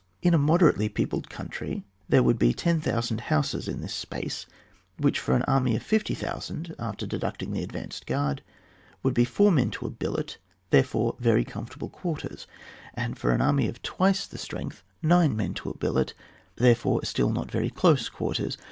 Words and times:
In 0.23 0.33
a 0.33 0.39
moderately 0.39 0.89
peopled 0.89 1.29
country 1.29 1.83
there 2.09 2.23
would 2.23 2.39
be 2.39 2.55
10,000 2.55 3.21
houses 3.21 3.67
in 3.67 3.81
this 3.81 4.03
apace, 4.03 4.47
which 4.97 5.19
for 5.19 5.35
an 5.35 5.43
army 5.43 5.75
of 5.75 5.85
60,000, 5.85 6.73
after 6.79 7.05
deducting 7.05 7.51
the 7.51 7.61
advanced 7.61 8.07
guard, 8.07 8.41
would 9.03 9.13
be 9.13 9.27
iour 9.27 9.51
men 9.53 9.69
to 9.69 9.85
a 9.85 9.91
billet, 9.91 10.39
therefore 10.71 11.15
very 11.19 11.45
comfortable 11.45 11.89
quarters; 11.89 12.47
and 12.95 13.19
for 13.19 13.29
an 13.31 13.43
army 13.43 13.67
of 13.67 13.79
twice 13.83 14.25
the• 14.25 14.37
8th 14.41 14.49
Chap, 14.49 14.57
f— 14.57 14.57
TB. 14.57 14.57
FAR. 14.57 14.63
[book 14.63 14.71
t. 14.71 14.81
strength 14.81 14.83
nine 15.03 15.35
men 15.35 15.53
to 15.53 15.69
a 15.69 15.77
billet, 15.77 16.13
therefore 16.55 17.05
still 17.05 17.29
not 17.29 17.51
very 17.51 17.69
close 17.69 18.09
quarters. 18.09 18.57